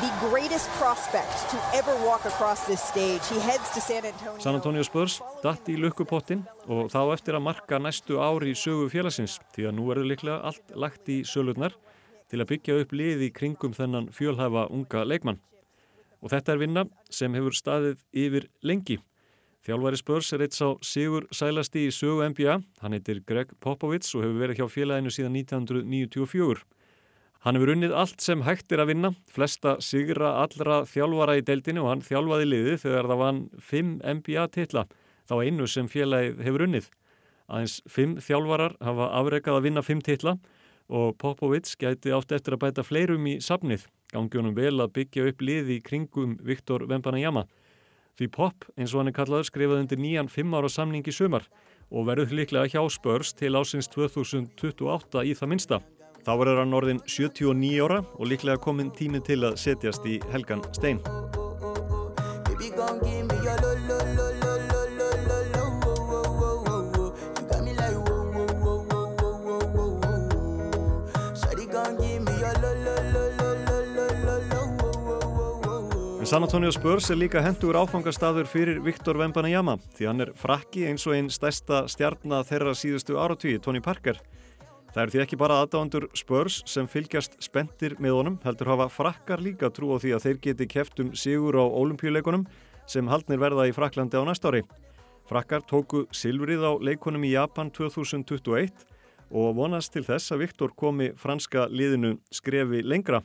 [0.00, 3.20] the greatest prospect to ever walk across this stage.
[3.28, 4.40] He heads to San Antonio.
[4.40, 8.88] San Antonio Spurs datt í lukkupottin og þá eftir að marka næstu ári í sögu
[8.92, 11.76] félagsins því að nú verður liklega allt lagt í sölurnar
[12.32, 15.40] til að byggja upp liði kringum þennan fjölhæfa unga leikmann.
[16.22, 19.00] Og þetta er vinna sem hefur staðið yfir lengi.
[19.62, 22.56] Þjálfæri Spurs er eitt sá Sigur Sælasti í sögu NBA.
[22.82, 26.64] Hann heitir Greg Popovits og hefur verið hjá félaginu síðan 1994.
[27.42, 31.82] Hann hefur unnið allt sem hægt er að vinna, flesta sigra allra þjálfara í deildinu
[31.82, 33.88] og hann þjálfaði liði þegar það vann 5
[34.20, 34.84] NBA-titla,
[35.26, 36.86] þá einu sem félagið hefur unnið.
[37.50, 40.36] Aðeins 5 þjálfarar hafa afrekað að vinna 5 titla
[40.86, 45.42] og Popovits gæti átt eftir að bæta fleirum í safnið, gangjónum vel að byggja upp
[45.42, 47.48] liði í kringum Viktor Wembanayama.
[48.20, 51.48] Því Pop, eins og hann er kallaður, skrifaði undir nýjan 5 ára samning í sumar
[51.90, 55.80] og verður líklega hjá Spurs til ásins 2028 í það minsta.
[56.22, 60.62] Þá verður hann orðin 79 ára og líklega komin tími til að setjast í Helgan
[60.70, 61.02] Stein.
[76.32, 81.02] San Antonio Spurs er líka hendur áfangastadur fyrir Viktor Wembanayama því hann er frakki eins
[81.04, 84.16] og einn stærsta stjarnar þeirra síðustu áratvíi, Tony Parker.
[84.92, 89.40] Það er því ekki bara aðdáðandur Spurs sem fylgjast spendir með honum, heldur hafa frakkar
[89.40, 92.44] líka trú á því að þeir geti keft um sigur á olimpíuleikunum
[92.84, 94.60] sem haldnir verða í Fraklandi á næst ári.
[95.30, 98.84] Frakkar tóku silfrið á leikonum í Japan 2021
[99.32, 103.22] og vonast til þess að Viktor komi franska liðinu skrefi lengra.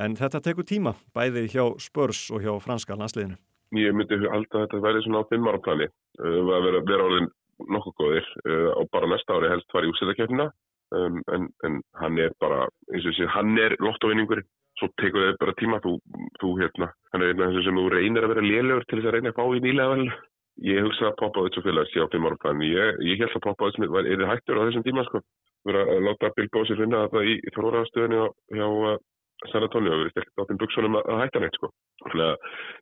[0.00, 3.36] En þetta tekur tíma, bæði hjá Spurs og hjá franska landsliðinu.
[3.76, 5.92] Ég myndi alltaf að þetta væri svona á fimm ára plani.
[6.16, 7.34] Uh, að vera, orðin
[7.68, 8.26] nokkuð góðir
[8.76, 10.54] og bara næsta ári helst var í úsæðakefnina.
[10.94, 14.46] Um, en, en hann er bara, eins og sé, hann er lottovinningurinn.
[14.76, 15.96] Svo tekur þau bara tíma, þú,
[16.42, 19.08] þú hérna, hann er einn af þessum sem þú reynir að vera lélegur til þess
[19.08, 20.06] að reyna að fá í nýlega vel.
[20.66, 22.68] Ég hugsa að Popovits og félags ég á fimm ára plani.
[22.70, 25.22] Ég, ég held að Popovits er þið hættur á þessum tíma, sko.
[25.66, 28.20] Verða að láta Bill Bósir finna þetta í, í þróraðastöðinu
[28.54, 28.98] hjá uh,
[29.50, 31.70] San Antonio við steltum áttinn buksunum að hætta neitt sko.
[32.04, 32.36] Þannig að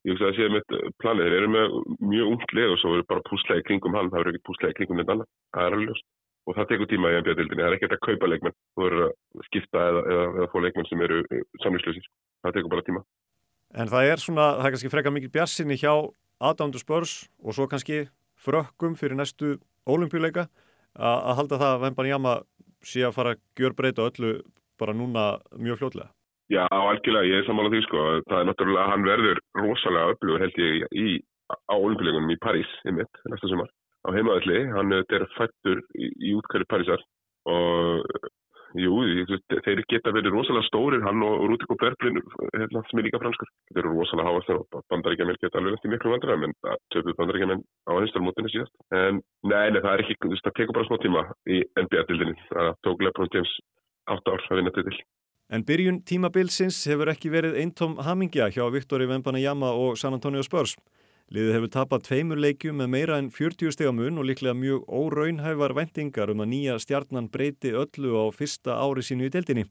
[0.05, 1.25] ég hugsa að það sé mitt planið.
[1.25, 1.79] Þeir eru með
[2.13, 4.11] mjög ungt lið og svo eru bara púslega í kringum hann.
[4.13, 5.33] Það eru ekki púslega í kringum neitt annað.
[5.57, 6.07] Það er alveg ljóst.
[6.45, 7.63] Og það tekur tíma í NBA-dildinni.
[7.63, 8.57] Það er ekkert að kaupa leikmenn.
[8.77, 11.23] Þú eru að skipta eða, eða, eða få leikmenn sem eru
[11.65, 12.09] samlýslusir.
[12.45, 13.05] Það tekur bara tíma.
[13.75, 15.93] En það er svona, það er kannski freka mikið bjassinni hjá
[16.45, 18.05] aðdándu spörs og svo kannski
[18.45, 19.57] frökkum fyrir næstu
[19.89, 20.49] ólimpíuleika
[20.95, 22.35] að halda það að Vembanjama
[22.85, 24.35] sé að fara að gjör breyta öllu
[24.81, 25.25] bara núna
[25.57, 26.11] mjög fljótlega.
[26.53, 28.03] Já, algjörlega, ég er sammála því sko.
[28.29, 31.07] Það er náttúrulega, hann verður rosalega öflugur held ég í,
[31.49, 33.71] á olimpíuleikunum í París, einmitt, næsta sumar.
[34.05, 37.05] Á heimaðalli, hann er fættur í, í útkværi Parísar
[37.49, 38.05] og
[38.79, 38.95] jú,
[39.65, 42.19] þeir geta verið rosalega stórir, hann og Rútik og Berblin,
[42.57, 43.51] hérna, sem er líka franskur.
[43.71, 47.63] Þeir eru rosalega háastar og bandaríkjaman geta alveg næst í miklu vandræðum, en töfðu bandaríkjaman
[47.63, 48.75] á einstarmótinu síðast.
[48.91, 52.39] En nei, nei, það er ekki, það tekur bara smá tíma í NBA-dildinni.
[52.51, 53.55] Það tók Lebron James
[54.11, 54.99] átt ár að vinna til til.
[55.55, 60.75] En byrjun tímabilsins hefur ekki verið eintóm hamingja hjá Viktori Vembanajama og San Antonio Spurs.
[61.35, 66.31] Liðið hefur tapað tveimur leikjum með meira en 40 stegamun og líklega mjög óraunhæfar vendingar
[66.31, 69.65] um að nýja stjarnan breyti öllu á fyrsta ári sínu í deildinni.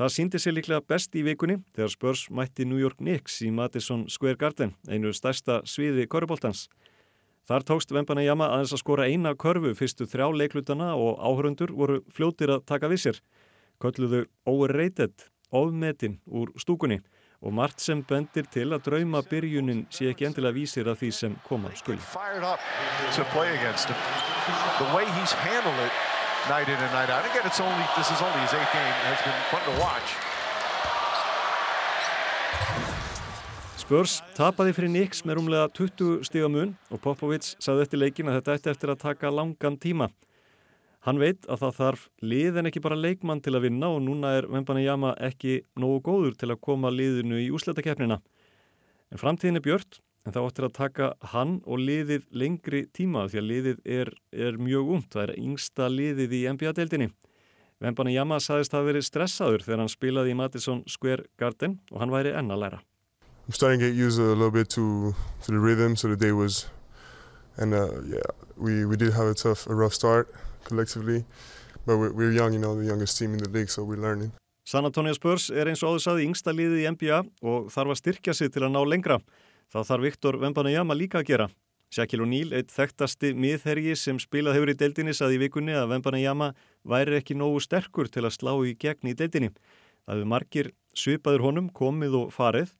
[0.00, 4.06] Það síndi sér líklega best í vikunni þegar Spurs mætti New York Knicks í Madison
[4.08, 6.70] Square Garden, einu stærsta sviði korfbóltans.
[7.44, 12.56] Þar tókst Vembanajama aðeins að skora eina körfu fyrstu þrjá leiklutana og áhörundur voru fljótir
[12.56, 13.20] að taka við sér.
[13.84, 17.02] Kölluðu overrated, ofmetin úr stúkunni
[17.40, 21.36] og margt sem bendir til að drauma byrjunin sé ekki endilega vísir að því sem
[21.48, 22.00] koma skuli.
[33.80, 38.56] Spurs tapaði fyrir Nix með rúmlega 20 stigamun og Popovits saði eftir leikin að þetta
[38.58, 40.06] ætti eftir að taka langan tíma.
[41.06, 44.34] Hann veit að það þarf lið en ekki bara leikmann til að vinna og núna
[44.36, 48.18] er Vembanajama ekki nógu góður til að koma liðinu í úsletakefnina.
[49.08, 53.40] En framtíðin er björt en það óttir að taka hann og liðið lengri tíma því
[53.40, 55.08] að liðið er, er mjög umt.
[55.14, 57.08] Það er yngsta liðið í NBA-deildinni.
[57.80, 62.36] Vembanajama sagðist að verið stressaður þegar hann spilaði í Madison Square Garden og hann væri
[62.36, 62.82] enn að læra.
[63.48, 66.30] I'm starting to get used a little bit to, to the rhythm so the day
[66.30, 66.68] was
[67.56, 68.20] and uh, yeah,
[68.56, 70.28] we, we did have a tough, a rough start
[70.64, 71.24] collectively
[71.86, 74.32] but we're, we're young, you know, the youngest team in the league so we're learning.
[74.64, 78.00] San Antonio Spurs er eins og áður saði yngsta liðið í NBA og þarf að
[78.02, 79.16] styrkja sig til að ná lengra.
[79.72, 81.46] Það þarf Viktor Vembanajama líka að gera.
[81.90, 86.52] Shaquille O'Neal, eitt þekktasti miðhergi sem spilað hefur í deildinni, saði í vikunni að Vembanajama
[86.86, 89.50] væri ekki nógu sterkur til að slá í gegn í deildinni.
[90.06, 92.76] Það hefur margir svipaður honum komið og farið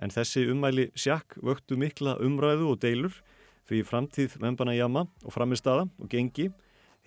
[0.00, 3.20] en þessi umæli sjakk vöktu mikla umræðu og deilur
[3.68, 6.48] því framtíð Vembanajama og framistada og gengi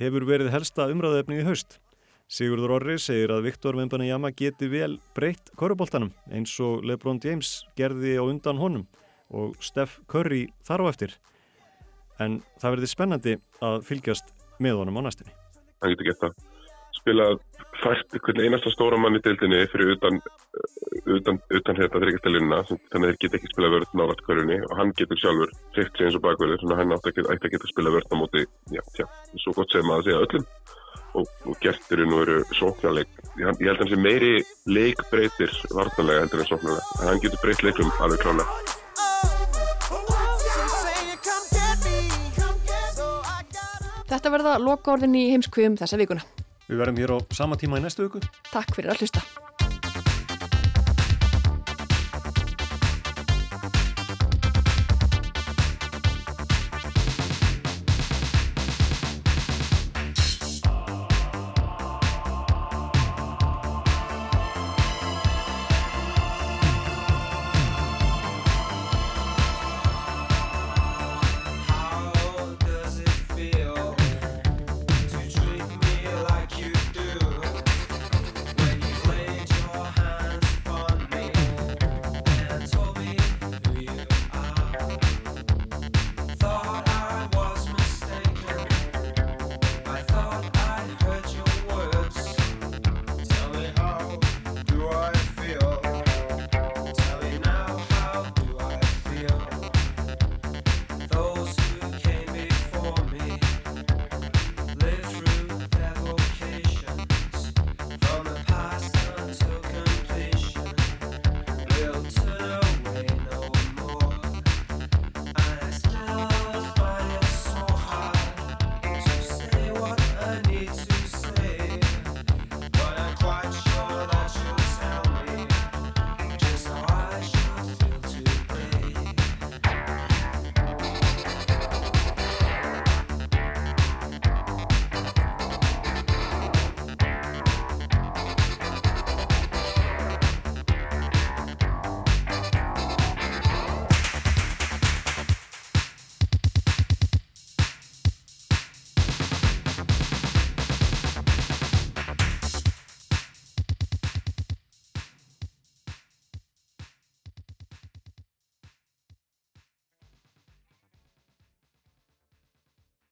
[0.02, 1.80] hefur verið helsta umræðuefni í haust.
[2.28, 8.18] Sigurður Orri segir að Viktor Vembanajama geti vel breytt korruboltanum eins og Lebron James gerði
[8.20, 8.84] á undan honum
[9.32, 11.16] og Steph Curry þar á eftir.
[12.20, 15.34] En það verði spennandi að fylgjast með honum á næstinni.
[15.80, 16.36] Hann getur gett að
[16.98, 17.30] spila
[17.82, 20.20] fært einhvern einasta stóra mann í deildinni fyrir utan,
[21.18, 24.94] utan, utan hérna þryggastelunina þannig að þeir geta ekki spila vörð návært hverjunni og hann
[25.00, 27.94] getur sjálfur hreift sig eins og bakverður þannig að hann átti að geta, geta spila
[27.96, 29.06] vörð á móti, já, tjá,
[29.44, 30.48] svo gott sem að segja öllum
[31.18, 33.14] og, og gerturinn og eru sóknarleik.
[33.38, 34.34] Ég, ég held að hann sé meiri
[34.70, 38.76] leikbreytir vartanlega heldur en sóknarlega en hann getur breytt leikum alveg klálega.
[44.08, 46.24] Þetta verða loka orðin í heimskviðum þessa vikuna.
[46.68, 48.24] Við verðum hér á sama tíma í næstu viku.
[48.52, 49.47] Takk fyrir að hlusta.